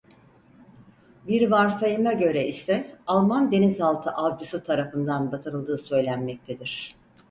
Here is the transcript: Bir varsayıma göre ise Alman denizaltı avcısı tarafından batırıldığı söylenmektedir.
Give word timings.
Bir 1.27 1.51
varsayıma 1.51 2.13
göre 2.13 2.47
ise 2.47 2.97
Alman 3.07 3.51
denizaltı 3.51 4.09
avcısı 4.11 4.63
tarafından 4.63 5.31
batırıldığı 5.31 5.77
söylenmektedir. 5.77 6.95